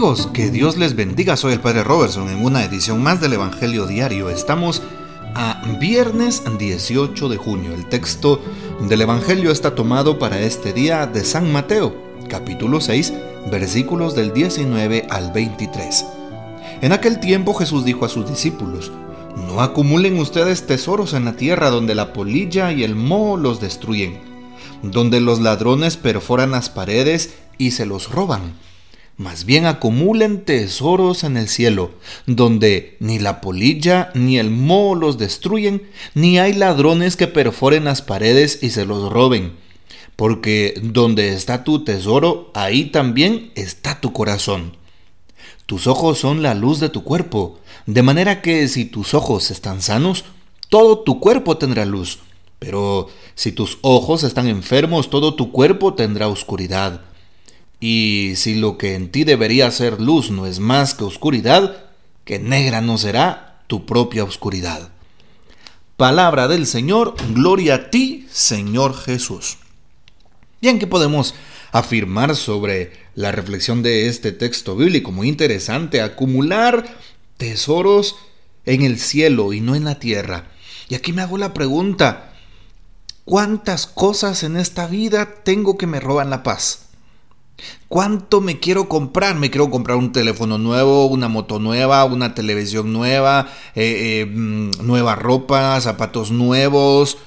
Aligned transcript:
Amigos, 0.00 0.30
que 0.32 0.50
Dios 0.50 0.78
les 0.78 0.96
bendiga. 0.96 1.36
Soy 1.36 1.52
el 1.52 1.60
Padre 1.60 1.84
Robertson 1.84 2.30
en 2.30 2.42
una 2.42 2.64
edición 2.64 3.02
más 3.02 3.20
del 3.20 3.34
Evangelio 3.34 3.86
Diario. 3.86 4.30
Estamos 4.30 4.80
a 5.34 5.60
viernes 5.78 6.42
18 6.58 7.28
de 7.28 7.36
junio. 7.36 7.74
El 7.74 7.86
texto 7.86 8.40
del 8.88 9.02
Evangelio 9.02 9.50
está 9.50 9.74
tomado 9.74 10.18
para 10.18 10.40
este 10.40 10.72
día 10.72 11.06
de 11.06 11.22
San 11.22 11.52
Mateo, 11.52 11.94
capítulo 12.30 12.80
6, 12.80 13.12
versículos 13.50 14.14
del 14.14 14.32
19 14.32 15.06
al 15.10 15.32
23. 15.32 16.06
En 16.80 16.92
aquel 16.92 17.20
tiempo 17.20 17.52
Jesús 17.52 17.84
dijo 17.84 18.06
a 18.06 18.08
sus 18.08 18.26
discípulos, 18.26 18.90
No 19.36 19.60
acumulen 19.60 20.18
ustedes 20.18 20.66
tesoros 20.66 21.12
en 21.12 21.26
la 21.26 21.34
tierra 21.34 21.68
donde 21.68 21.94
la 21.94 22.14
polilla 22.14 22.72
y 22.72 22.84
el 22.84 22.94
moho 22.94 23.36
los 23.36 23.60
destruyen, 23.60 24.18
donde 24.82 25.20
los 25.20 25.40
ladrones 25.40 25.98
perforan 25.98 26.52
las 26.52 26.70
paredes 26.70 27.34
y 27.58 27.72
se 27.72 27.84
los 27.84 28.10
roban 28.10 28.54
más 29.20 29.44
bien 29.44 29.66
acumulen 29.66 30.46
tesoros 30.46 31.24
en 31.24 31.36
el 31.36 31.46
cielo, 31.46 31.90
donde 32.24 32.96
ni 33.00 33.18
la 33.18 33.42
polilla 33.42 34.10
ni 34.14 34.38
el 34.38 34.48
moho 34.48 34.94
los 34.94 35.18
destruyen, 35.18 35.82
ni 36.14 36.38
hay 36.38 36.54
ladrones 36.54 37.16
que 37.16 37.26
perforen 37.26 37.84
las 37.84 38.00
paredes 38.00 38.60
y 38.62 38.70
se 38.70 38.86
los 38.86 39.12
roben. 39.12 39.52
Porque 40.16 40.72
donde 40.82 41.34
está 41.34 41.64
tu 41.64 41.84
tesoro, 41.84 42.50
ahí 42.54 42.86
también 42.86 43.52
está 43.56 44.00
tu 44.00 44.14
corazón. 44.14 44.78
Tus 45.66 45.86
ojos 45.86 46.18
son 46.18 46.42
la 46.42 46.54
luz 46.54 46.80
de 46.80 46.88
tu 46.88 47.04
cuerpo, 47.04 47.60
de 47.84 48.02
manera 48.02 48.40
que 48.40 48.66
si 48.68 48.86
tus 48.86 49.12
ojos 49.12 49.50
están 49.50 49.82
sanos, 49.82 50.24
todo 50.70 51.00
tu 51.00 51.20
cuerpo 51.20 51.58
tendrá 51.58 51.84
luz. 51.84 52.20
Pero 52.58 53.08
si 53.34 53.52
tus 53.52 53.76
ojos 53.82 54.24
están 54.24 54.48
enfermos, 54.48 55.10
todo 55.10 55.34
tu 55.34 55.52
cuerpo 55.52 55.92
tendrá 55.92 56.26
oscuridad. 56.28 57.02
Y 57.80 58.34
si 58.36 58.56
lo 58.56 58.76
que 58.76 58.94
en 58.94 59.10
ti 59.10 59.24
debería 59.24 59.70
ser 59.70 60.00
luz 60.00 60.30
no 60.30 60.44
es 60.44 60.60
más 60.60 60.94
que 60.94 61.04
oscuridad, 61.04 61.86
que 62.24 62.38
negra 62.38 62.82
no 62.82 62.98
será 62.98 63.62
tu 63.66 63.86
propia 63.86 64.22
oscuridad. 64.22 64.90
Palabra 65.96 66.46
del 66.46 66.66
Señor, 66.66 67.14
gloria 67.34 67.74
a 67.74 67.90
ti, 67.90 68.26
Señor 68.30 68.94
Jesús. 68.94 69.58
Bien, 70.60 70.78
¿qué 70.78 70.86
podemos 70.86 71.34
afirmar 71.72 72.36
sobre 72.36 72.92
la 73.14 73.32
reflexión 73.32 73.82
de 73.82 74.08
este 74.08 74.32
texto 74.32 74.76
bíblico? 74.76 75.10
Muy 75.10 75.28
interesante, 75.28 76.02
acumular 76.02 76.98
tesoros 77.38 78.16
en 78.66 78.82
el 78.82 78.98
cielo 78.98 79.54
y 79.54 79.60
no 79.60 79.74
en 79.74 79.84
la 79.84 79.98
tierra. 79.98 80.50
Y 80.90 80.96
aquí 80.96 81.14
me 81.14 81.22
hago 81.22 81.38
la 81.38 81.54
pregunta, 81.54 82.34
¿cuántas 83.24 83.86
cosas 83.86 84.42
en 84.42 84.56
esta 84.56 84.86
vida 84.86 85.42
tengo 85.44 85.78
que 85.78 85.86
me 85.86 86.00
roban 86.00 86.28
la 86.28 86.42
paz? 86.42 86.89
¿Cuánto 87.88 88.40
me 88.40 88.58
quiero 88.58 88.88
comprar? 88.88 89.36
Me 89.36 89.50
quiero 89.50 89.70
comprar 89.70 89.96
un 89.96 90.12
teléfono 90.12 90.58
nuevo, 90.58 91.06
una 91.06 91.28
moto 91.28 91.58
nueva, 91.58 92.04
una 92.04 92.34
televisión 92.34 92.92
nueva, 92.92 93.48
eh, 93.74 94.22
eh, 94.22 94.26
mm, 94.26 94.86
nueva 94.86 95.16
ropa, 95.16 95.80
zapatos 95.80 96.30
nuevos. 96.30 97.18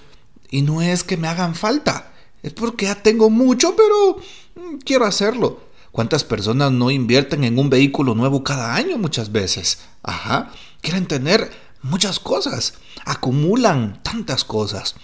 Y 0.50 0.62
no 0.62 0.82
es 0.82 1.04
que 1.04 1.18
me 1.18 1.28
hagan 1.28 1.56
falta, 1.56 2.12
es 2.44 2.54
porque 2.54 2.86
ya 2.86 2.96
tengo 2.96 3.30
mucho, 3.30 3.76
pero 3.76 4.18
mm, 4.56 4.78
quiero 4.86 5.06
hacerlo. 5.06 5.60
¿Cuántas 5.92 6.24
personas 6.24 6.72
no 6.72 6.90
invierten 6.90 7.44
en 7.44 7.60
un 7.60 7.70
vehículo 7.70 8.16
nuevo 8.16 8.44
cada 8.44 8.76
año 8.76 8.98
muchas 8.98 9.32
veces? 9.32 9.80
Ajá, 10.02 10.52
quieren 10.82 11.06
tener 11.06 11.52
muchas 11.84 12.20
cosas, 12.20 12.76
acumulan 13.06 14.02
tantas 14.02 14.44
cosas. 14.44 14.96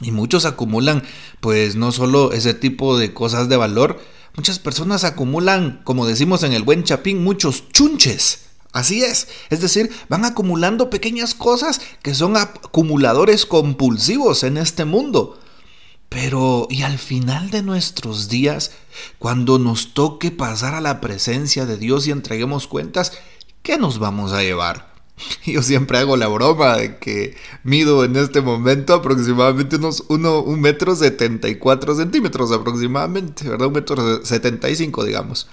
Y 0.00 0.10
muchos 0.10 0.46
acumulan 0.46 1.02
pues 1.40 1.76
no 1.76 1.92
solo 1.92 2.32
ese 2.32 2.54
tipo 2.54 2.96
de 2.96 3.12
cosas 3.12 3.48
de 3.48 3.56
valor, 3.56 4.00
Muchas 4.34 4.58
personas 4.58 5.04
acumulan, 5.04 5.82
como 5.84 6.06
decimos 6.06 6.42
en 6.42 6.52
el 6.52 6.62
buen 6.62 6.84
chapín, 6.84 7.22
muchos 7.22 7.68
chunches. 7.70 8.46
Así 8.72 9.04
es, 9.04 9.28
es 9.50 9.60
decir, 9.60 9.90
van 10.08 10.24
acumulando 10.24 10.88
pequeñas 10.88 11.34
cosas 11.34 11.80
que 12.02 12.14
son 12.14 12.38
acumuladores 12.38 13.44
compulsivos 13.44 14.44
en 14.44 14.56
este 14.56 14.86
mundo. 14.86 15.38
Pero, 16.08 16.66
¿y 16.70 16.82
al 16.82 16.98
final 16.98 17.50
de 17.50 17.62
nuestros 17.62 18.28
días, 18.28 18.72
cuando 19.18 19.58
nos 19.58 19.92
toque 19.92 20.30
pasar 20.30 20.74
a 20.74 20.80
la 20.80 21.00
presencia 21.02 21.66
de 21.66 21.76
Dios 21.76 22.06
y 22.06 22.10
entreguemos 22.10 22.66
cuentas, 22.66 23.12
¿qué 23.62 23.76
nos 23.76 23.98
vamos 23.98 24.32
a 24.32 24.42
llevar? 24.42 24.91
Yo 25.46 25.62
siempre 25.62 25.98
hago 25.98 26.16
la 26.16 26.28
broma 26.28 26.76
de 26.76 26.98
que 26.98 27.36
mido 27.64 28.04
en 28.04 28.16
este 28.16 28.40
momento 28.40 28.94
aproximadamente 28.94 29.76
unos 29.76 30.04
1 30.08 30.44
metro 30.56 30.94
74 30.94 31.96
centímetros 31.96 32.52
aproximadamente, 32.52 33.48
¿verdad? 33.48 33.68
Un 33.68 33.74
metro 33.74 34.24
75 34.24 35.04
digamos. 35.04 35.48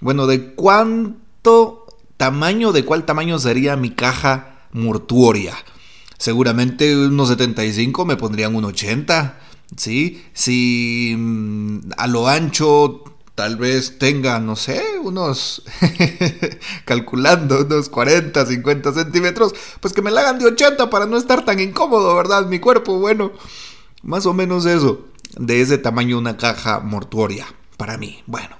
Bueno, 0.00 0.26
¿de 0.26 0.54
cuánto 0.54 1.86
tamaño, 2.16 2.72
de 2.72 2.84
cuál 2.84 3.04
tamaño 3.04 3.38
sería 3.38 3.76
mi 3.76 3.90
caja 3.90 4.66
mortuoria? 4.72 5.54
Seguramente 6.18 6.96
unos 6.96 7.28
75 7.28 8.04
me 8.04 8.16
pondrían 8.16 8.54
un 8.54 8.64
80, 8.64 9.38
¿sí? 9.76 10.22
Si 10.32 11.14
mm, 11.16 11.92
a 11.96 12.06
lo 12.06 12.28
ancho 12.28 13.04
tal 13.40 13.56
vez 13.56 13.98
tenga, 13.98 14.38
no 14.38 14.54
sé, 14.54 14.84
unos, 15.02 15.62
calculando, 16.84 17.62
unos 17.64 17.88
40, 17.88 18.44
50 18.44 18.92
centímetros, 18.92 19.54
pues 19.80 19.94
que 19.94 20.02
me 20.02 20.10
la 20.10 20.20
hagan 20.20 20.38
de 20.38 20.44
80 20.44 20.90
para 20.90 21.06
no 21.06 21.16
estar 21.16 21.42
tan 21.42 21.58
incómodo, 21.58 22.14
¿verdad? 22.14 22.44
Mi 22.44 22.58
cuerpo, 22.58 22.98
bueno, 22.98 23.32
más 24.02 24.26
o 24.26 24.34
menos 24.34 24.66
eso, 24.66 25.06
de 25.38 25.62
ese 25.62 25.78
tamaño 25.78 26.18
una 26.18 26.36
caja 26.36 26.80
mortuoria, 26.80 27.46
para 27.78 27.96
mí, 27.96 28.22
bueno. 28.26 28.58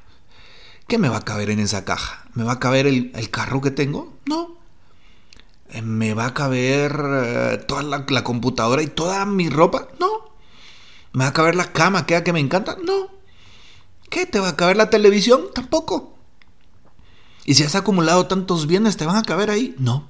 ¿Qué 0.89 0.97
me 0.97 1.11
va 1.11 1.19
a 1.19 1.25
caber 1.27 1.51
en 1.51 1.61
esa 1.61 1.85
caja? 1.85 2.25
¿Me 2.33 2.43
va 2.43 2.53
a 2.53 2.59
caber 2.59 2.87
el, 2.87 3.13
carro 3.31 3.61
que 3.61 3.71
tengo? 3.71 4.15
No. 4.25 4.57
Eh, 5.69 5.83
¿Me 5.83 6.15
va 6.15 6.25
a 6.25 6.33
caber 6.33 6.99
eh, 7.05 7.65
toda 7.69 7.83
la, 7.83 8.25
computadora 8.25 8.83
y 8.83 8.87
toda 8.87 9.27
mi 9.27 9.51
ropa? 9.51 9.89
No. 10.01 10.31
¿Me 11.13 11.25
va 11.25 11.29
a 11.29 11.35
caber 11.35 11.55
la 11.55 11.71
cama 11.71 12.07
que, 12.07 12.23
que 12.23 12.33
me 12.33 12.41
encanta? 12.41 12.79
No. 12.83 13.20
¿Qué? 14.11 14.27
¿Te 14.27 14.41
va 14.41 14.49
a 14.49 14.57
caber 14.57 14.77
la 14.77 14.91
televisión? 14.91 15.47
Tampoco. 15.55 16.15
¿Y 17.45 17.55
si 17.55 17.63
has 17.63 17.75
acumulado 17.75 18.27
tantos 18.27 18.67
bienes, 18.67 18.97
te 18.97 19.07
van 19.07 19.17
a 19.17 19.23
caber 19.23 19.51
ahí? 19.51 19.75
No. 19.79 20.09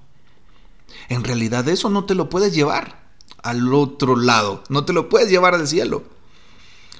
En 1.08 1.22
realidad 1.22 1.68
eso 1.68 1.90
no 1.90 2.04
te 2.04 2.14
lo 2.14 2.28
puedes 2.28 2.54
llevar 2.54 3.00
al 3.42 3.72
otro 3.72 4.16
lado, 4.16 4.64
no 4.68 4.84
te 4.84 4.92
lo 4.92 5.08
puedes 5.08 5.30
llevar 5.30 5.54
al 5.54 5.68
cielo. 5.68 6.04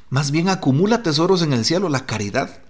Más 0.09 0.31
bien 0.31 0.49
acumula 0.49 1.03
tesoros 1.03 1.43
en 1.43 1.53
el 1.53 1.65
cielo, 1.65 1.89
la 1.89 2.07
caridad. 2.07 2.63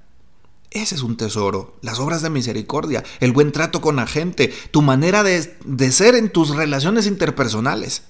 Ese 0.71 0.95
es 0.95 1.03
un 1.03 1.17
tesoro, 1.17 1.77
las 1.83 1.99
obras 1.99 2.23
de 2.23 2.31
misericordia, 2.31 3.03
el 3.19 3.33
buen 3.33 3.51
trato 3.51 3.81
con 3.81 3.97
la 3.97 4.07
gente, 4.07 4.53
tu 4.71 4.83
manera 4.83 5.23
de, 5.23 5.57
de 5.65 5.93
ser 5.93 6.15
en 6.15 6.31
tus 6.31 6.51
relaciones 6.51 7.07
interpersonales. 7.07 8.05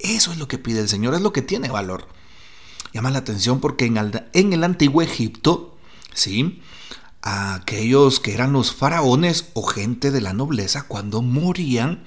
Eso 0.00 0.32
es 0.32 0.38
lo 0.38 0.48
que 0.48 0.58
pide 0.58 0.80
el 0.80 0.88
Señor, 0.88 1.14
es 1.14 1.20
lo 1.20 1.32
que 1.32 1.42
tiene 1.42 1.68
valor. 1.68 2.08
Llama 2.92 3.10
la 3.10 3.18
atención 3.18 3.60
porque 3.60 3.86
en 3.86 4.52
el, 4.52 4.64
antiguo 4.64 5.02
Egipto, 5.02 5.76
¿sí? 6.12 6.60
aquellos 7.22 8.18
que 8.18 8.34
eran 8.34 8.52
los 8.52 8.72
faraones 8.72 9.50
o 9.54 9.62
gente 9.62 10.10
de 10.10 10.20
la 10.20 10.32
nobleza, 10.32 10.84
cuando 10.88 11.22
morían, 11.22 12.04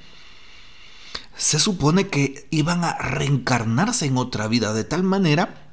se 1.38 1.60
supone 1.60 2.08
que 2.08 2.48
iban 2.52 2.84
a 2.84 2.98
reencarnarse 2.98 4.06
en 4.06 4.18
otra 4.18 4.48
vida 4.48 4.74
de 4.74 4.84
tal 4.84 5.04
manera 5.04 5.72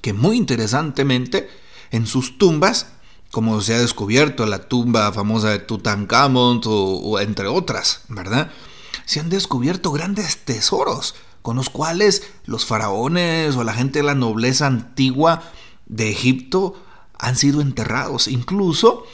que 0.00 0.12
muy 0.12 0.36
interesantemente 0.36 1.48
en 1.90 2.06
sus 2.06 2.36
tumbas, 2.36 2.88
como 3.30 3.60
se 3.60 3.74
ha 3.74 3.78
descubierto 3.78 4.46
la 4.46 4.68
tumba 4.68 5.12
famosa 5.12 5.50
de 5.50 5.58
Tutankamón 5.60 6.60
o 6.64 7.18
entre 7.20 7.46
otras, 7.46 8.02
¿verdad? 8.08 8.50
Se 9.06 9.20
han 9.20 9.30
descubierto 9.30 9.92
grandes 9.92 10.44
tesoros 10.44 11.14
con 11.44 11.56
los 11.56 11.68
cuales 11.68 12.22
los 12.46 12.64
faraones 12.64 13.54
o 13.54 13.64
la 13.64 13.74
gente 13.74 13.98
de 13.98 14.02
la 14.02 14.14
nobleza 14.14 14.66
antigua 14.66 15.42
de 15.84 16.08
Egipto 16.08 16.74
han 17.18 17.36
sido 17.36 17.60
enterrados. 17.60 18.28
Incluso 18.28 19.04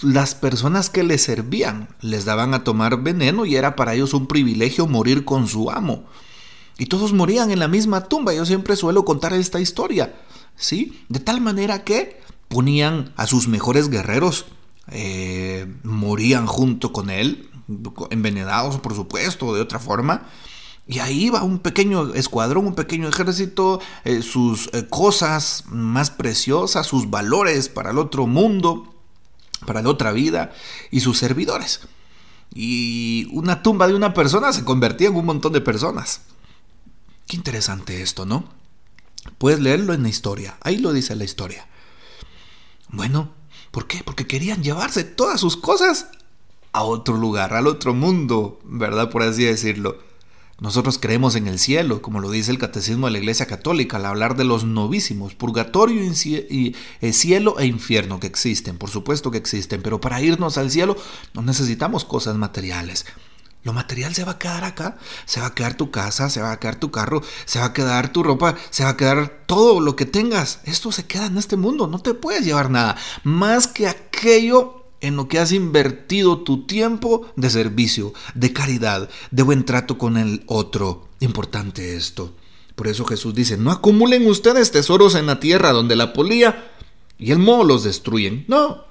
las 0.00 0.34
personas 0.34 0.88
que 0.88 1.02
les 1.02 1.24
servían 1.24 1.90
les 2.00 2.24
daban 2.24 2.54
a 2.54 2.64
tomar 2.64 3.02
veneno 3.02 3.44
y 3.44 3.56
era 3.56 3.76
para 3.76 3.92
ellos 3.92 4.14
un 4.14 4.26
privilegio 4.26 4.86
morir 4.86 5.26
con 5.26 5.46
su 5.46 5.70
amo. 5.70 6.04
Y 6.78 6.86
todos 6.86 7.12
morían 7.12 7.50
en 7.50 7.58
la 7.58 7.68
misma 7.68 8.04
tumba. 8.04 8.32
Yo 8.32 8.46
siempre 8.46 8.74
suelo 8.74 9.04
contar 9.04 9.34
esta 9.34 9.60
historia. 9.60 10.14
¿Sí? 10.56 11.04
De 11.10 11.20
tal 11.20 11.42
manera 11.42 11.84
que 11.84 12.18
ponían 12.48 13.12
a 13.14 13.26
sus 13.26 13.46
mejores 13.46 13.90
guerreros, 13.90 14.46
eh, 14.90 15.66
morían 15.82 16.46
junto 16.46 16.94
con 16.94 17.10
él, 17.10 17.50
envenenados 18.08 18.80
por 18.80 18.94
supuesto, 18.94 19.54
de 19.54 19.60
otra 19.60 19.78
forma, 19.78 20.28
y 20.88 20.98
ahí 21.00 21.30
va 21.30 21.42
un 21.44 21.58
pequeño 21.58 22.14
escuadrón, 22.14 22.66
un 22.66 22.74
pequeño 22.74 23.08
ejército, 23.08 23.80
eh, 24.04 24.22
sus 24.22 24.70
eh, 24.72 24.88
cosas 24.88 25.64
más 25.68 26.10
preciosas, 26.10 26.86
sus 26.86 27.10
valores 27.10 27.68
para 27.68 27.90
el 27.90 27.98
otro 27.98 28.26
mundo, 28.26 28.94
para 29.66 29.82
la 29.82 29.90
otra 29.90 30.12
vida, 30.12 30.52
y 30.90 31.00
sus 31.00 31.18
servidores. 31.18 31.80
Y 32.54 33.28
una 33.32 33.62
tumba 33.62 33.86
de 33.86 33.94
una 33.94 34.14
persona 34.14 34.52
se 34.52 34.64
convertía 34.64 35.08
en 35.08 35.16
un 35.16 35.26
montón 35.26 35.52
de 35.52 35.60
personas. 35.60 36.22
Qué 37.26 37.36
interesante 37.36 38.02
esto, 38.02 38.24
¿no? 38.24 38.48
Puedes 39.36 39.60
leerlo 39.60 39.92
en 39.92 40.02
la 40.02 40.08
historia, 40.08 40.56
ahí 40.62 40.78
lo 40.78 40.92
dice 40.92 41.14
la 41.14 41.24
historia. 41.24 41.68
Bueno, 42.88 43.36
¿Por 43.70 43.86
qué? 43.86 44.02
Porque 44.04 44.26
querían 44.26 44.62
llevarse 44.62 45.04
todas 45.04 45.40
sus 45.40 45.56
cosas 45.56 46.08
a 46.72 46.82
otro 46.82 47.16
lugar, 47.16 47.54
al 47.54 47.66
otro 47.66 47.94
mundo, 47.94 48.60
¿verdad? 48.64 49.10
Por 49.10 49.22
así 49.22 49.44
decirlo. 49.44 49.98
Nosotros 50.60 50.98
creemos 50.98 51.36
en 51.36 51.46
el 51.46 51.60
cielo, 51.60 52.02
como 52.02 52.18
lo 52.18 52.32
dice 52.32 52.50
el 52.50 52.58
Catecismo 52.58 53.06
de 53.06 53.12
la 53.12 53.18
Iglesia 53.18 53.46
Católica, 53.46 53.96
al 53.96 54.06
hablar 54.06 54.36
de 54.36 54.42
los 54.42 54.64
novísimos, 54.64 55.36
purgatorio 55.36 56.02
y 56.02 56.74
eh, 57.00 57.12
cielo 57.12 57.60
e 57.60 57.66
infierno 57.66 58.18
que 58.18 58.26
existen, 58.26 58.76
por 58.76 58.90
supuesto 58.90 59.30
que 59.30 59.38
existen, 59.38 59.82
pero 59.82 60.00
para 60.00 60.20
irnos 60.20 60.58
al 60.58 60.72
cielo 60.72 60.96
no 61.32 61.42
necesitamos 61.42 62.04
cosas 62.04 62.34
materiales. 62.36 63.06
Lo 63.62 63.72
material 63.72 64.14
se 64.16 64.24
va 64.24 64.32
a 64.32 64.38
quedar 64.38 64.64
acá, 64.64 64.96
se 65.26 65.40
va 65.40 65.46
a 65.46 65.54
quedar 65.54 65.74
tu 65.74 65.92
casa, 65.92 66.28
se 66.28 66.40
va 66.40 66.50
a 66.50 66.58
quedar 66.58 66.76
tu 66.76 66.90
carro, 66.90 67.22
se 67.44 67.60
va 67.60 67.66
a 67.66 67.72
quedar 67.72 68.12
tu 68.12 68.24
ropa, 68.24 68.56
se 68.70 68.82
va 68.82 68.90
a 68.90 68.96
quedar 68.96 69.44
todo 69.46 69.80
lo 69.80 69.94
que 69.94 70.06
tengas. 70.06 70.58
Esto 70.64 70.90
se 70.90 71.06
queda 71.06 71.26
en 71.26 71.38
este 71.38 71.56
mundo, 71.56 71.86
no 71.86 72.00
te 72.00 72.14
puedes 72.14 72.44
llevar 72.44 72.68
nada, 72.70 72.96
más 73.22 73.68
que 73.68 73.86
aquello 73.86 74.77
en 75.00 75.16
lo 75.16 75.28
que 75.28 75.38
has 75.38 75.52
invertido 75.52 76.38
tu 76.38 76.66
tiempo 76.66 77.26
de 77.36 77.50
servicio, 77.50 78.12
de 78.34 78.52
caridad, 78.52 79.08
de 79.30 79.42
buen 79.42 79.64
trato 79.64 79.98
con 79.98 80.16
el 80.16 80.42
otro. 80.46 81.08
Importante 81.20 81.96
esto. 81.96 82.32
Por 82.74 82.88
eso 82.88 83.04
Jesús 83.04 83.34
dice, 83.34 83.56
no 83.56 83.70
acumulen 83.70 84.26
ustedes 84.26 84.70
tesoros 84.70 85.14
en 85.14 85.26
la 85.26 85.40
tierra 85.40 85.72
donde 85.72 85.96
la 85.96 86.12
polía 86.12 86.70
y 87.18 87.32
el 87.32 87.38
moho 87.38 87.64
los 87.64 87.84
destruyen. 87.84 88.44
No, 88.48 88.84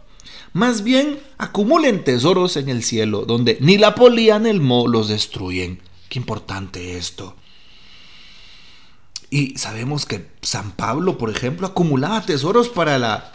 más 0.53 0.83
bien 0.83 1.19
acumulen 1.37 2.03
tesoros 2.03 2.57
en 2.57 2.69
el 2.69 2.83
cielo 2.83 3.25
donde 3.25 3.57
ni 3.61 3.77
la 3.77 3.95
polía 3.95 4.39
ni 4.39 4.49
el 4.49 4.61
moho 4.61 4.87
los 4.87 5.07
destruyen. 5.07 5.81
Qué 6.09 6.19
importante 6.19 6.97
esto. 6.97 7.35
Y 9.29 9.57
sabemos 9.57 10.05
que 10.05 10.25
San 10.41 10.71
Pablo, 10.71 11.17
por 11.17 11.29
ejemplo, 11.29 11.67
acumulaba 11.67 12.25
tesoros 12.25 12.69
para 12.69 12.97
la 12.97 13.33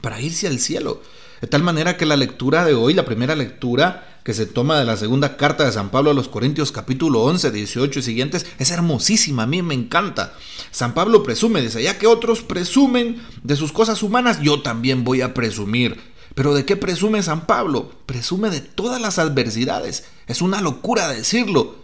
para 0.00 0.20
irse 0.20 0.46
al 0.46 0.58
cielo. 0.58 1.02
De 1.40 1.46
tal 1.46 1.62
manera 1.62 1.96
que 1.96 2.06
la 2.06 2.16
lectura 2.16 2.64
de 2.64 2.74
hoy, 2.74 2.92
la 2.92 3.04
primera 3.04 3.34
lectura 3.34 4.18
que 4.24 4.34
se 4.34 4.44
toma 4.44 4.78
de 4.78 4.84
la 4.84 4.98
segunda 4.98 5.36
carta 5.38 5.64
de 5.64 5.72
San 5.72 5.90
Pablo 5.90 6.10
a 6.10 6.14
los 6.14 6.28
Corintios 6.28 6.72
capítulo 6.72 7.22
11, 7.22 7.50
18 7.50 7.98
y 7.98 8.02
siguientes, 8.02 8.46
es 8.58 8.70
hermosísima, 8.70 9.44
a 9.44 9.46
mí 9.46 9.62
me 9.62 9.74
encanta. 9.74 10.34
San 10.70 10.92
Pablo 10.92 11.22
presume, 11.22 11.62
dice, 11.62 11.82
ya 11.82 11.98
que 11.98 12.06
otros 12.06 12.42
presumen 12.42 13.22
de 13.42 13.56
sus 13.56 13.72
cosas 13.72 14.02
humanas, 14.02 14.40
yo 14.42 14.60
también 14.60 15.02
voy 15.04 15.22
a 15.22 15.32
presumir. 15.32 15.98
Pero 16.34 16.54
¿de 16.54 16.64
qué 16.64 16.76
presume 16.76 17.22
San 17.22 17.46
Pablo? 17.46 17.90
Presume 18.06 18.50
de 18.50 18.60
todas 18.60 19.00
las 19.00 19.18
adversidades. 19.18 20.04
Es 20.26 20.42
una 20.42 20.60
locura 20.60 21.08
decirlo. 21.08 21.76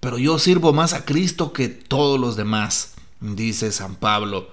Pero 0.00 0.18
yo 0.18 0.38
sirvo 0.38 0.72
más 0.72 0.94
a 0.94 1.04
Cristo 1.04 1.52
que 1.52 1.68
todos 1.68 2.18
los 2.18 2.34
demás, 2.34 2.94
dice 3.20 3.70
San 3.70 3.94
Pablo. 3.94 4.48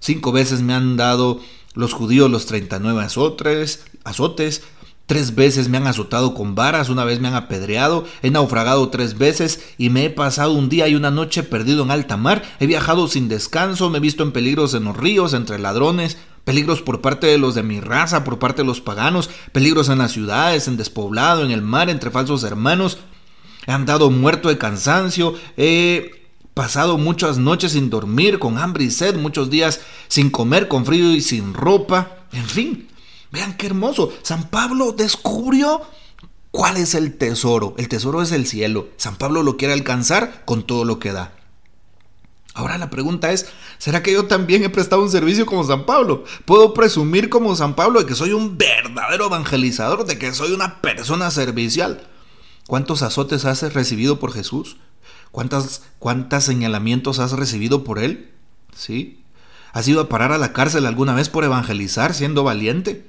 Cinco 0.00 0.32
veces 0.32 0.60
me 0.60 0.74
han 0.74 0.98
dado 0.98 1.40
los 1.74 1.92
judíos 1.92 2.30
los 2.30 2.46
39 2.46 3.02
azotes, 3.02 3.84
azotes, 4.04 4.62
tres 5.06 5.34
veces 5.34 5.68
me 5.68 5.76
han 5.76 5.86
azotado 5.86 6.34
con 6.34 6.54
varas, 6.54 6.88
una 6.88 7.04
vez 7.04 7.20
me 7.20 7.28
han 7.28 7.34
apedreado, 7.34 8.04
he 8.22 8.30
naufragado 8.30 8.88
tres 8.88 9.18
veces 9.18 9.74
y 9.76 9.90
me 9.90 10.06
he 10.06 10.10
pasado 10.10 10.52
un 10.52 10.68
día 10.68 10.88
y 10.88 10.94
una 10.94 11.10
noche 11.10 11.42
perdido 11.42 11.82
en 11.82 11.90
alta 11.90 12.16
mar, 12.16 12.42
he 12.58 12.66
viajado 12.66 13.08
sin 13.08 13.28
descanso, 13.28 13.90
me 13.90 13.98
he 13.98 14.00
visto 14.00 14.22
en 14.22 14.32
peligros 14.32 14.72
en 14.74 14.84
los 14.84 14.96
ríos, 14.96 15.34
entre 15.34 15.58
ladrones, 15.58 16.16
peligros 16.44 16.82
por 16.82 17.00
parte 17.00 17.26
de 17.26 17.38
los 17.38 17.54
de 17.54 17.62
mi 17.62 17.80
raza, 17.80 18.24
por 18.24 18.38
parte 18.38 18.62
de 18.62 18.66
los 18.66 18.80
paganos, 18.80 19.30
peligros 19.52 19.88
en 19.88 19.98
las 19.98 20.12
ciudades, 20.12 20.68
en 20.68 20.76
despoblado, 20.76 21.44
en 21.44 21.50
el 21.50 21.62
mar, 21.62 21.90
entre 21.90 22.10
falsos 22.10 22.44
hermanos, 22.44 22.98
he 23.66 23.72
andado 23.72 24.10
muerto 24.10 24.48
de 24.48 24.58
cansancio, 24.58 25.34
he 25.56 26.23
pasado 26.54 26.96
muchas 26.98 27.38
noches 27.38 27.72
sin 27.72 27.90
dormir, 27.90 28.38
con 28.38 28.58
hambre 28.58 28.84
y 28.84 28.90
sed, 28.90 29.16
muchos 29.16 29.50
días 29.50 29.80
sin 30.08 30.30
comer, 30.30 30.68
con 30.68 30.86
frío 30.86 31.10
y 31.10 31.20
sin 31.20 31.52
ropa. 31.52 32.18
En 32.32 32.46
fin, 32.46 32.88
vean 33.30 33.56
qué 33.56 33.66
hermoso. 33.66 34.12
San 34.22 34.48
Pablo 34.48 34.92
descubrió 34.92 35.82
cuál 36.52 36.76
es 36.76 36.94
el 36.94 37.18
tesoro. 37.18 37.74
El 37.76 37.88
tesoro 37.88 38.22
es 38.22 38.32
el 38.32 38.46
cielo. 38.46 38.88
San 38.96 39.16
Pablo 39.16 39.42
lo 39.42 39.56
quiere 39.56 39.74
alcanzar 39.74 40.44
con 40.44 40.62
todo 40.62 40.84
lo 40.84 41.00
que 41.00 41.12
da. 41.12 41.32
Ahora 42.56 42.78
la 42.78 42.88
pregunta 42.88 43.32
es, 43.32 43.46
¿será 43.78 44.04
que 44.04 44.12
yo 44.12 44.26
también 44.26 44.62
he 44.62 44.70
prestado 44.70 45.02
un 45.02 45.10
servicio 45.10 45.44
como 45.44 45.64
San 45.64 45.86
Pablo? 45.86 46.22
¿Puedo 46.44 46.72
presumir 46.72 47.28
como 47.28 47.56
San 47.56 47.74
Pablo 47.74 47.98
de 47.98 48.06
que 48.06 48.14
soy 48.14 48.30
un 48.30 48.56
verdadero 48.56 49.26
evangelizador, 49.26 50.06
de 50.06 50.18
que 50.18 50.32
soy 50.32 50.52
una 50.52 50.80
persona 50.80 51.32
servicial? 51.32 52.06
¿Cuántos 52.68 53.02
azotes 53.02 53.44
has 53.44 53.60
recibido 53.74 54.20
por 54.20 54.32
Jesús? 54.32 54.76
¿Cuántas, 55.34 55.82
cuántos 55.98 56.44
señalamientos 56.44 57.18
has 57.18 57.32
recibido 57.32 57.82
por 57.82 57.98
él? 57.98 58.30
¿Sí? 58.72 59.24
¿Has 59.72 59.88
ido 59.88 60.00
a 60.00 60.08
parar 60.08 60.30
a 60.30 60.38
la 60.38 60.52
cárcel 60.52 60.86
alguna 60.86 61.12
vez 61.12 61.28
por 61.28 61.42
evangelizar 61.42 62.14
siendo 62.14 62.44
valiente? 62.44 63.04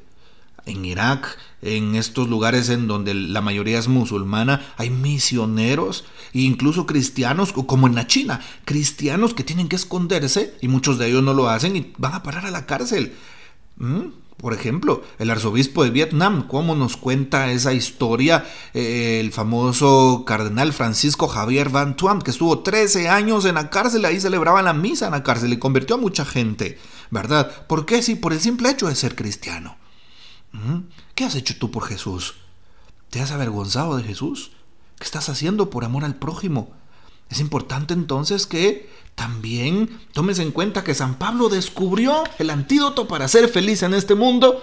En 0.66 0.84
Irak, 0.86 1.38
en 1.62 1.94
estos 1.94 2.28
lugares 2.28 2.70
en 2.70 2.88
donde 2.88 3.14
la 3.14 3.42
mayoría 3.42 3.78
es 3.78 3.88
musulmana, 3.88 4.74
hay 4.76 4.90
misioneros 4.90 6.06
e 6.34 6.40
incluso 6.40 6.88
cristianos, 6.88 7.54
como 7.54 7.86
en 7.86 7.94
la 7.94 8.08
China, 8.08 8.42
cristianos 8.66 9.36
que 9.36 9.44
tienen 9.44 9.70
que 9.70 9.76
esconderse 9.76 10.58
y 10.62 10.68
muchos 10.68 10.98
de 10.98 11.10
ellos 11.10 11.22
no 11.22 11.36
lo 11.36 11.48
hacen 11.48 11.76
y 11.76 11.94
van 12.00 12.16
a 12.16 12.24
parar 12.24 12.48
a 12.48 12.52
la 12.52 12.66
cárcel. 12.66 13.14
¿Mm? 13.78 14.06
Por 14.38 14.54
ejemplo, 14.54 15.02
el 15.18 15.32
arzobispo 15.32 15.84
de 15.84 15.92
Vietnam, 15.92 16.48
cómo 16.48 16.76
nos 16.76 16.98
cuenta 16.98 17.52
esa 17.52 17.74
historia 17.74 18.46
eh, 18.74 19.20
el 19.22 19.32
famoso 19.32 20.24
cardenal 20.26 20.74
Francisco 20.74 21.28
Javier 21.28 21.70
Van 21.70 21.96
Tuam, 21.96 22.22
que 22.22 22.32
estuvo 22.32 22.60
13 22.60 23.08
años 23.08 23.46
en 23.46 23.56
la 23.56 23.70
cárcel, 23.70 24.04
ahí 24.04 24.20
celebraba 24.20 24.62
la 24.62 24.74
misa 24.74 25.06
en 25.06 25.14
la 25.14 25.24
cárcel 25.24 25.54
y 25.54 25.60
convirtió 25.60 25.96
a 25.96 26.00
mucha 26.00 26.26
gente, 26.26 26.78
¿verdad? 27.12 27.66
¿Por 27.68 27.86
qué? 27.86 28.02
Sí, 28.02 28.16
por 28.16 28.34
el 28.34 28.42
simple 28.42 28.70
hecho 28.70 28.90
de 28.90 28.96
ser 28.96 29.16
cristiano. 29.16 29.78
¿Mm? 30.52 30.80
¿Qué 31.16 31.24
has 31.24 31.36
hecho 31.36 31.58
tú 31.58 31.72
por 31.72 31.86
Jesús? 31.86 32.36
¿Te 33.10 33.22
has 33.22 33.32
avergonzado 33.32 33.96
de 33.96 34.04
Jesús? 34.04 34.52
¿Qué 35.00 35.06
estás 35.06 35.30
haciendo 35.30 35.70
por 35.70 35.86
amor 35.86 36.04
al 36.04 36.16
prójimo? 36.16 36.74
Es 37.30 37.40
importante 37.40 37.94
entonces 37.94 38.48
que 38.48 38.90
también 39.16 39.90
tomes 40.14 40.40
en 40.40 40.52
cuenta 40.52 40.84
que 40.84 40.94
San 40.94 41.16
Pablo 41.16 41.50
descubrió 41.50 42.24
el 42.38 42.50
antídoto 42.50 43.08
para 43.08 43.28
ser 43.28 43.50
feliz 43.50 43.82
en 43.84 43.94
este 43.94 44.14
mundo 44.14 44.62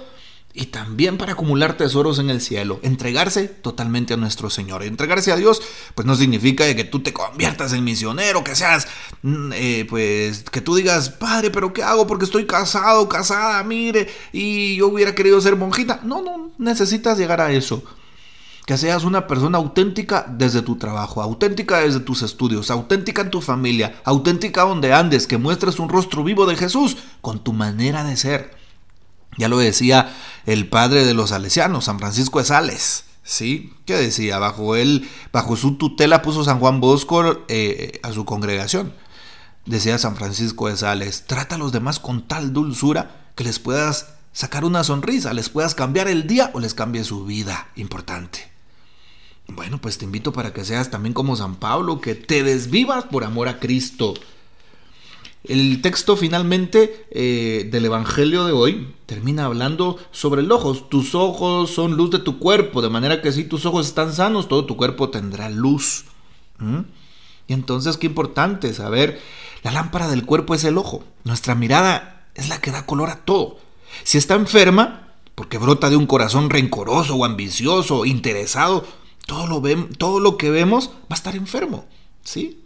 y 0.55 0.67
también 0.67 1.17
para 1.17 1.33
acumular 1.33 1.79
tesoros 1.79 2.19
en 2.19 2.29
el 2.29 2.43
cielo, 2.43 2.79
entregarse 2.83 3.49
totalmente 3.49 4.13
a 4.13 4.19
nuestro 4.19 4.51
Señor. 4.51 4.83
Entregarse 4.83 5.33
a 5.33 5.37
Dios, 5.37 5.63
pues 5.95 6.07
no 6.07 6.15
significa 6.15 6.73
que 6.75 6.85
tú 6.85 7.01
te 7.01 7.15
conviertas 7.15 7.73
en 7.73 7.85
misionero, 7.85 8.45
que 8.45 8.55
seas, 8.55 8.87
mm, 9.23 9.53
eh, 9.55 9.87
pues, 9.89 10.45
que 10.51 10.61
tú 10.61 10.75
digas, 10.75 11.09
Padre, 11.09 11.51
pero 11.51 11.73
¿qué 11.73 11.83
hago? 11.83 12.07
Porque 12.07 12.27
estoy 12.27 12.47
casado, 12.47 13.09
casada, 13.09 13.63
mire, 13.65 14.11
y 14.33 14.77
yo 14.77 14.89
hubiera 14.89 15.15
querido 15.15 15.41
ser 15.41 15.57
monjita. 15.57 16.01
No, 16.05 16.21
no, 16.21 16.51
necesitas 16.59 17.17
llegar 17.17 17.41
a 17.41 17.51
eso 17.51 17.83
que 18.73 18.79
seas 18.79 19.05
una 19.05 19.27
persona 19.27 19.59
auténtica 19.59 20.25
desde 20.27 20.63
tu 20.63 20.77
trabajo, 20.77 21.21
auténtica 21.21 21.81
desde 21.81 22.01
tus 22.01 22.23
estudios, 22.23 22.71
auténtica 22.71 23.21
en 23.21 23.31
tu 23.31 23.43
familia, 23.43 24.01
auténtica 24.03 24.63
donde 24.63 24.95
andes, 24.95 25.27
que 25.27 25.37
muestres 25.37 25.79
un 25.79 25.91
rostro 25.91 26.25
vivo 26.25 26.47
de 26.47 26.57
Jesús 26.57 26.97
con 27.21 27.45
tu 27.45 27.53
manera 27.53 28.03
de 28.03 28.17
ser. 28.17 28.57
Ya 29.37 29.51
lo 29.51 29.59
decía 29.59 30.17
el 30.47 30.71
padre 30.71 31.05
de 31.05 31.13
los 31.13 31.29
salesianos, 31.29 31.85
San 31.85 31.99
Francisco 31.99 32.39
de 32.39 32.47
Sales. 32.47 33.05
¿Sí? 33.23 33.75
¿Qué 33.85 33.95
decía? 33.95 34.39
Bajo 34.39 34.75
él, 34.75 35.07
bajo 35.35 35.55
su 35.57 35.77
tutela 35.77 36.23
puso 36.23 36.43
San 36.43 36.59
Juan 36.59 36.81
Bosco 36.81 37.45
eh, 37.49 38.01
a 38.03 38.11
su 38.13 38.25
congregación. 38.25 38.95
Decía 39.67 39.99
San 39.99 40.17
Francisco 40.17 40.69
de 40.69 40.79
Sales, 40.79 41.25
trata 41.27 41.57
a 41.57 41.59
los 41.59 41.73
demás 41.73 41.99
con 41.99 42.27
tal 42.27 42.55
dulzura 42.55 43.33
que 43.35 43.45
les 43.45 43.59
puedas 43.59 44.15
sacar 44.33 44.65
una 44.65 44.83
sonrisa, 44.83 45.35
les 45.35 45.51
puedas 45.51 45.75
cambiar 45.75 46.09
el 46.09 46.27
día 46.27 46.51
o 46.55 46.61
les 46.61 46.73
cambie 46.73 47.05
su 47.05 47.27
vida. 47.27 47.69
Importante. 47.77 48.52
Bueno, 49.49 49.79
pues 49.81 49.99
te 49.99 50.05
invito 50.05 50.33
para 50.33 50.53
que 50.53 50.65
seas 50.65 50.91
también 50.91 51.13
como 51.13 51.37
San 51.37 51.57
Pablo, 51.57 52.01
que 52.01 52.15
te 52.15 52.43
desvivas 52.43 53.05
por 53.05 53.25
amor 53.25 53.49
a 53.49 53.59
Cristo. 53.59 54.15
El 55.45 55.83
texto 55.83 56.17
finalmente 56.17 57.07
eh, 57.11 57.69
del 57.71 57.87
Evangelio 57.87 58.45
de 58.45 58.53
hoy 58.53 58.95
termina 59.07 59.47
hablando 59.47 59.99
sobre 60.13 60.43
el 60.43 60.53
ojo. 60.53 60.75
Tus 60.75 61.17
ojos 61.17 61.71
son 61.71 61.97
luz 61.97 62.11
de 62.11 62.21
tu 62.21 62.39
cuerpo, 62.39 62.81
de 62.81 62.91
manera 62.91 63.21
que 63.21 63.33
si 63.33 63.45
tus 63.45 63.67
ojos 63.67 63.89
están 63.89 64.13
sanos, 64.13 64.47
todo 64.47 64.67
tu 64.67 64.77
cuerpo 64.77 65.11
tendrá 65.11 65.51
luz. 65.51 66.05
¿Mm? 66.59 66.81
Y 67.49 67.53
entonces, 67.55 67.97
qué 67.97 68.07
importante 68.07 68.73
saber, 68.73 69.21
la 69.65 69.73
lámpara 69.73 70.07
del 70.09 70.25
cuerpo 70.25 70.55
es 70.55 70.63
el 70.63 70.79
ojo. 70.79 71.03
Nuestra 71.25 71.57
mirada 71.57 72.29
es 72.37 72.49
la 72.49 72.61
que 72.61 72.71
da 72.71 72.87
color 72.87 73.11
a 73.11 73.25
todo. 73.25 73.59
Si 74.05 74.19
está 74.19 74.35
enferma, 74.37 75.15
porque 75.35 75.59
brota 75.59 75.91
de 75.91 75.97
un 75.97 76.07
corazón 76.07 76.51
rencoroso 76.51 77.17
o 77.17 77.25
ambicioso, 77.25 78.05
interesado, 78.05 78.87
todo 79.27 79.47
lo, 79.47 79.63
todo 79.99 80.21
lo 80.21 80.37
que 80.37 80.51
vemos 80.51 80.91
va 81.03 81.11
a 81.11 81.15
estar 81.15 81.37
enfermo, 81.37 81.85
¿sí? 82.23 82.63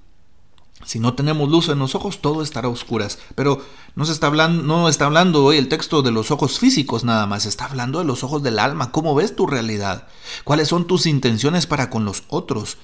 Si 0.85 1.01
no 1.01 1.15
tenemos 1.15 1.49
luz 1.49 1.69
en 1.69 1.79
los 1.79 1.95
ojos, 1.95 2.21
todo 2.21 2.43
estará 2.43 2.69
a 2.69 2.71
oscuras. 2.71 3.19
Pero 3.35 3.61
no, 3.95 4.05
se 4.05 4.13
está 4.13 4.27
hablando, 4.27 4.63
no 4.63 4.89
está 4.89 5.07
hablando 5.07 5.43
hoy 5.45 5.57
el 5.57 5.69
texto 5.69 6.03
de 6.03 6.11
los 6.11 6.31
ojos 6.31 6.59
físicos 6.59 7.03
nada 7.03 7.27
más, 7.27 7.47
está 7.47 7.65
hablando 7.65 7.99
de 7.99 8.05
los 8.05 8.23
ojos 8.23 8.43
del 8.43 8.59
alma. 8.59 8.93
¿Cómo 8.93 9.15
ves 9.15 9.35
tu 9.35 9.47
realidad? 9.47 10.07
¿Cuáles 10.45 10.69
son 10.69 10.87
tus 10.87 11.07
intenciones 11.07 11.67
para 11.67 11.89
con 11.89 12.05
los 12.05 12.25
otros? 12.29 12.77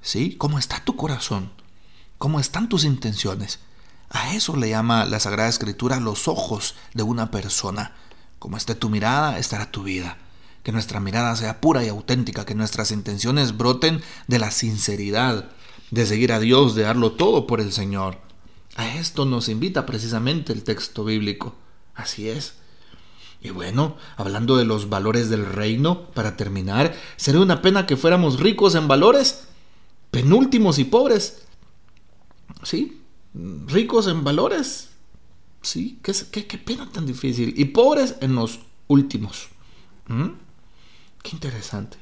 ¿Sí? 0.00 0.36
¿Cómo 0.36 0.58
está 0.58 0.82
tu 0.84 0.96
corazón? 0.96 1.50
¿Cómo 2.18 2.40
están 2.40 2.68
tus 2.68 2.84
intenciones? 2.84 3.60
A 4.08 4.34
eso 4.34 4.56
le 4.56 4.70
llama 4.70 5.04
la 5.04 5.20
Sagrada 5.20 5.48
Escritura 5.48 6.00
los 6.00 6.28
ojos 6.28 6.74
de 6.94 7.02
una 7.02 7.30
persona. 7.30 7.92
Como 8.38 8.56
esté 8.56 8.74
tu 8.74 8.88
mirada, 8.88 9.38
estará 9.38 9.70
tu 9.70 9.82
vida. 9.82 10.18
Que 10.64 10.72
nuestra 10.72 10.98
mirada 10.98 11.36
sea 11.36 11.60
pura 11.60 11.84
y 11.84 11.88
auténtica, 11.88 12.44
que 12.44 12.56
nuestras 12.56 12.90
intenciones 12.90 13.56
broten 13.56 14.02
de 14.26 14.40
la 14.40 14.50
sinceridad, 14.50 15.50
de 15.92 16.06
seguir 16.06 16.32
a 16.32 16.40
Dios, 16.40 16.74
de 16.74 16.82
darlo 16.82 17.12
todo 17.12 17.46
por 17.46 17.60
el 17.60 17.72
Señor. 17.72 18.18
A 18.74 18.96
esto 18.96 19.24
nos 19.24 19.48
invita 19.48 19.86
precisamente 19.86 20.52
el 20.52 20.64
texto 20.64 21.04
bíblico. 21.04 21.54
Así 21.94 22.28
es. 22.28 22.54
Y 23.40 23.50
bueno, 23.50 23.96
hablando 24.16 24.56
de 24.56 24.64
los 24.64 24.88
valores 24.88 25.28
del 25.28 25.44
reino, 25.44 26.10
para 26.10 26.36
terminar, 26.36 26.94
sería 27.16 27.42
una 27.42 27.60
pena 27.60 27.86
que 27.86 27.96
fuéramos 27.96 28.40
ricos 28.40 28.74
en 28.74 28.88
valores, 28.88 29.48
penúltimos 30.10 30.78
y 30.78 30.84
pobres. 30.84 31.44
¿Sí? 32.62 33.02
Ricos 33.66 34.08
en 34.08 34.24
valores. 34.24 34.88
Sí, 35.60 35.98
qué, 36.02 36.58
pena 36.58 36.90
tan 36.90 37.06
difícil. 37.06 37.54
Y 37.56 37.66
pobres 37.66 38.16
en 38.20 38.34
los 38.34 38.60
últimos. 38.88 39.48
¿Mm? 40.08 40.30
Qué 41.24 41.30
interesante. 41.32 41.96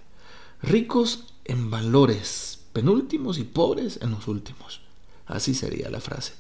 Ricos 0.62 1.26
en 1.45 1.71
valores, 1.71 2.59
penúltimos 2.73 3.38
y 3.38 3.45
pobres 3.45 4.00
en 4.02 4.11
los 4.11 4.26
últimos. 4.26 4.81
Así 5.26 5.55
sería 5.55 5.91
la 5.91 6.00
frase. 6.00 6.33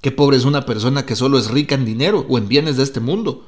Qué 0.00 0.10
pobre 0.10 0.38
es 0.38 0.46
una 0.46 0.64
persona 0.64 1.04
que 1.04 1.16
solo 1.16 1.38
es 1.38 1.50
rica 1.50 1.74
en 1.74 1.84
dinero 1.84 2.24
o 2.30 2.38
en 2.38 2.48
bienes 2.48 2.78
de 2.78 2.82
este 2.82 3.00
mundo. 3.00 3.46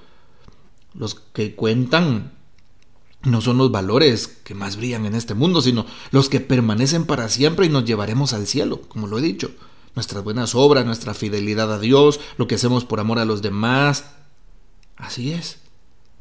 Los 0.93 1.15
que 1.15 1.55
cuentan 1.55 2.33
no 3.23 3.41
son 3.41 3.57
los 3.57 3.71
valores 3.71 4.29
que 4.29 4.55
más 4.55 4.77
brillan 4.77 5.07
en 5.07 5.15
este 5.15 5.33
mundo, 5.33 5.63
sino 5.63 5.87
los 6.11 6.29
que 6.29 6.41
permanecen 6.41 7.07
para 7.07 7.31
siempre 7.31 7.65
y 7.65 7.71
nos 7.71 7.87
llevaremos 7.87 8.35
al 8.35 8.47
cielo, 8.47 8.83
como 8.89 9.07
lo 9.07 9.19
he 9.19 9.23
dicho. 9.23 9.53
Nuestras 9.95 10.23
buenas 10.23 10.55
obras, 10.55 10.85
nuestra 10.85 11.15
fidelidad 11.15 11.73
a 11.73 11.79
Dios, 11.79 12.21
lo 12.37 12.47
que 12.47 12.57
hacemos 12.57 12.85
por 12.85 13.01
amor 13.01 13.19
a 13.19 13.25
los 13.25 13.41
demás. 13.41 14.05
Así 14.97 15.33
es, 15.33 15.64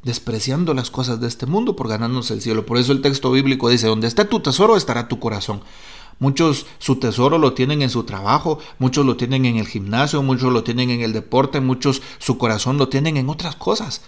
despreciando 0.04 0.74
las 0.74 0.90
cosas 0.90 1.20
de 1.20 1.26
este 1.26 1.46
mundo 1.46 1.76
por 1.76 1.88
ganarnos 1.88 2.30
el 2.30 2.42
cielo. 2.42 2.66
Por 2.66 2.78
eso 2.78 2.92
el 2.92 3.00
texto 3.00 3.32
bíblico 3.32 3.68
dice, 3.68 3.86
donde 3.86 4.06
está 4.06 4.28
tu 4.28 4.40
tesoro 4.40 4.76
estará 4.76 5.08
tu 5.08 5.18
corazón. 5.18 5.62
Muchos 6.20 6.66
su 6.78 6.96
tesoro 6.96 7.38
lo 7.38 7.54
tienen 7.54 7.82
en 7.82 7.90
su 7.90 8.04
trabajo, 8.04 8.60
muchos 8.78 9.04
lo 9.04 9.16
tienen 9.16 9.46
en 9.46 9.56
el 9.56 9.66
gimnasio, 9.66 10.22
muchos 10.22 10.52
lo 10.52 10.62
tienen 10.62 10.90
en 10.90 11.00
el 11.00 11.12
deporte, 11.12 11.60
muchos 11.60 12.02
su 12.18 12.38
corazón 12.38 12.78
lo 12.78 12.88
tienen 12.88 13.16
en 13.16 13.28
otras 13.28 13.56
cosas. 13.56 14.02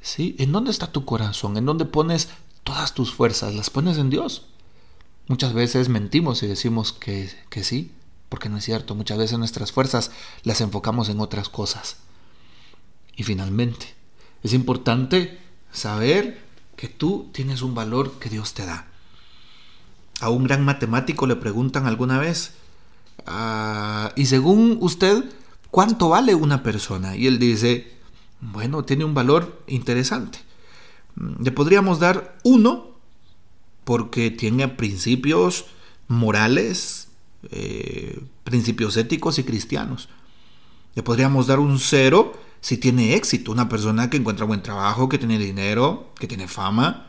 ¿Sí? 0.00 0.34
¿En 0.38 0.50
dónde 0.50 0.70
está 0.70 0.90
tu 0.90 1.04
corazón? 1.04 1.56
¿En 1.56 1.66
dónde 1.66 1.84
pones 1.84 2.30
todas 2.64 2.94
tus 2.94 3.12
fuerzas? 3.12 3.54
¿Las 3.54 3.70
pones 3.70 3.98
en 3.98 4.10
Dios? 4.10 4.46
Muchas 5.28 5.52
veces 5.52 5.88
mentimos 5.88 6.42
y 6.42 6.46
decimos 6.46 6.92
que, 6.92 7.30
que 7.50 7.62
sí, 7.62 7.92
porque 8.28 8.48
no 8.48 8.56
es 8.56 8.64
cierto. 8.64 8.94
Muchas 8.94 9.18
veces 9.18 9.38
nuestras 9.38 9.70
fuerzas 9.70 10.10
las 10.42 10.60
enfocamos 10.60 11.08
en 11.08 11.20
otras 11.20 11.48
cosas. 11.48 11.98
Y 13.14 13.22
finalmente, 13.22 13.94
es 14.42 14.52
importante 14.52 15.38
saber 15.72 16.42
que 16.76 16.88
tú 16.88 17.28
tienes 17.32 17.62
un 17.62 17.74
valor 17.74 18.18
que 18.18 18.28
Dios 18.28 18.54
te 18.54 18.66
da. 18.66 18.86
A 20.20 20.30
un 20.30 20.44
gran 20.44 20.64
matemático 20.64 21.26
le 21.26 21.36
preguntan 21.36 21.86
alguna 21.86 22.18
vez, 22.18 22.54
ah, 23.26 24.12
y 24.16 24.26
según 24.26 24.78
usted, 24.80 25.24
¿cuánto 25.70 26.08
vale 26.08 26.34
una 26.34 26.62
persona? 26.62 27.16
Y 27.16 27.26
él 27.26 27.38
dice, 27.38 27.92
bueno, 28.40 28.84
tiene 28.84 29.04
un 29.04 29.14
valor 29.14 29.62
interesante. 29.66 30.40
Le 31.40 31.52
podríamos 31.52 32.00
dar 32.00 32.38
uno 32.42 32.92
porque 33.84 34.30
tiene 34.30 34.68
principios 34.68 35.66
morales, 36.08 37.08
eh, 37.50 38.20
principios 38.44 38.96
éticos 38.96 39.38
y 39.38 39.44
cristianos. 39.44 40.08
Le 40.94 41.02
podríamos 41.02 41.46
dar 41.46 41.58
un 41.58 41.78
cero 41.78 42.32
si 42.62 42.78
tiene 42.78 43.16
éxito, 43.16 43.50
una 43.50 43.68
persona 43.68 44.08
que 44.08 44.16
encuentra 44.16 44.46
buen 44.46 44.62
trabajo, 44.62 45.08
que 45.08 45.18
tiene 45.18 45.36
dinero, 45.36 46.12
que 46.18 46.28
tiene 46.28 46.46
fama. 46.46 47.08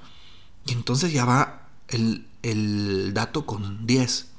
Y 0.66 0.74
entonces 0.74 1.14
ya 1.14 1.26
va 1.26 1.70
el, 1.90 2.26
el 2.42 3.14
dato 3.14 3.46
con 3.46 3.86
10. 3.86 4.32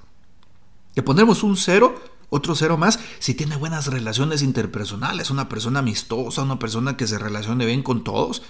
Le 0.97 1.03
pondremos 1.03 1.45
un 1.45 1.57
cero 1.57 1.95
otro 2.31 2.57
cero 2.57 2.77
más 2.77 2.99
si 3.21 3.35
tiene 3.35 3.55
buenas 3.55 3.87
relaciones 3.87 4.43
interpersonales, 4.43 5.31
una 5.31 5.49
persona 5.49 5.79
amistosa, 5.79 6.43
una 6.43 6.59
persona 6.59 6.97
que 6.97 7.07
se 7.07 7.17
relacione 7.17 7.65
bien 7.65 7.85
con 7.85 8.03
todos. 8.03 8.43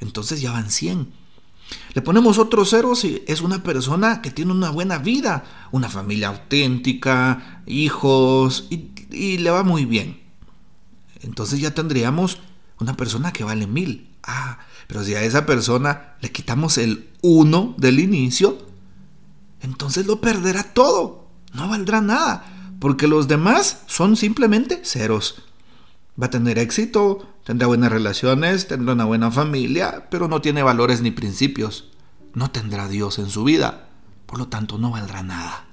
Entonces 0.00 0.40
ya 0.40 0.50
van 0.50 0.72
100. 0.72 1.12
Le 1.94 2.02
ponemos 2.02 2.38
otro 2.38 2.64
cero 2.64 2.96
si 2.96 3.22
es 3.28 3.40
una 3.40 3.62
persona 3.62 4.22
que 4.22 4.32
tiene 4.32 4.50
una 4.50 4.70
buena 4.70 4.98
vida, 4.98 5.44
una 5.70 5.88
familia 5.88 6.28
auténtica, 6.30 7.62
hijos 7.64 8.66
y 8.70 9.38
le 9.38 9.50
va 9.50 9.62
muy 9.62 9.84
bien. 9.84 10.21
Entonces 11.22 11.60
ya 11.60 11.72
tendríamos 11.72 12.38
una 12.78 12.96
persona 12.96 13.32
que 13.32 13.44
vale 13.44 13.66
mil. 13.66 14.10
Ah, 14.22 14.58
pero 14.86 15.02
si 15.02 15.14
a 15.14 15.22
esa 15.22 15.46
persona 15.46 16.14
le 16.20 16.30
quitamos 16.30 16.78
el 16.78 17.10
1 17.22 17.76
del 17.78 18.00
inicio, 18.00 18.58
entonces 19.60 20.06
lo 20.06 20.20
perderá 20.20 20.62
todo. 20.62 21.28
No 21.54 21.68
valdrá 21.68 22.00
nada 22.00 22.76
porque 22.82 23.06
los 23.06 23.28
demás 23.28 23.82
son 23.86 24.16
simplemente 24.16 24.80
ceros. 24.84 25.42
Va 26.20 26.26
a 26.26 26.30
tener 26.30 26.58
éxito, 26.58 27.28
tendrá 27.44 27.68
buenas 27.68 27.92
relaciones, 27.92 28.66
tendrá 28.66 28.94
una 28.94 29.04
buena 29.04 29.30
familia, 29.30 30.08
pero 30.10 30.26
no 30.26 30.40
tiene 30.40 30.64
valores 30.64 31.00
ni 31.00 31.12
principios. 31.12 31.92
No 32.34 32.50
tendrá 32.50 32.88
Dios 32.88 33.20
en 33.20 33.30
su 33.30 33.44
vida, 33.44 33.88
por 34.26 34.40
lo 34.40 34.48
tanto 34.48 34.78
no 34.78 34.90
valdrá 34.90 35.22
nada. 35.22 35.66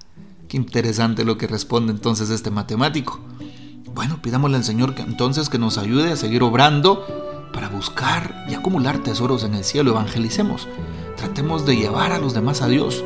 Qué 0.48 0.58
interesante 0.58 1.26
lo 1.26 1.40
que 1.40 1.48
responde 1.48 1.92
entonces 1.92 2.30
este 2.30 2.52
matemático. 2.52 3.20
Bueno, 3.94 4.20
pidámosle 4.22 4.58
al 4.58 4.64
Señor 4.64 4.96
que 4.96 5.02
entonces 5.02 5.50
que 5.50 5.58
nos 5.58 5.78
ayude 5.78 6.12
a 6.12 6.16
seguir 6.16 6.44
obrando 6.44 7.06
para 7.54 7.70
buscar 7.70 8.46
y 8.50 8.54
acumular 8.54 9.00
tesoros 9.00 9.44
en 9.44 9.56
el 9.56 9.64
cielo. 9.64 9.92
Evangelicemos. 9.92 10.68
Tratemos 11.18 11.66
de 11.66 11.76
llevar 11.76 12.12
a 12.12 12.20
los 12.20 12.34
demás 12.34 12.62
a 12.62 12.68
Dios 12.68 13.04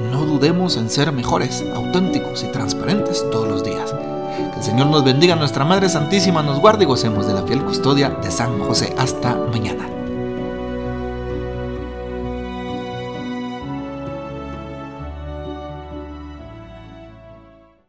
no 0.00 0.24
dudemos 0.24 0.76
en 0.76 0.88
ser 0.88 1.12
mejores, 1.12 1.62
auténticos 1.74 2.42
y 2.42 2.50
transparentes 2.52 3.28
todos 3.30 3.48
los 3.48 3.62
días. 3.62 3.92
Que 3.92 4.58
el 4.58 4.62
Señor 4.62 4.86
nos 4.86 5.04
bendiga, 5.04 5.36
nuestra 5.36 5.64
Madre 5.64 5.88
Santísima 5.88 6.42
nos 6.42 6.58
guarde 6.58 6.84
y 6.84 6.86
gocemos 6.86 7.26
de 7.26 7.34
la 7.34 7.42
fiel 7.42 7.62
custodia 7.62 8.08
de 8.08 8.30
San 8.30 8.58
José. 8.60 8.94
Hasta 8.98 9.36
mañana. 9.52 9.99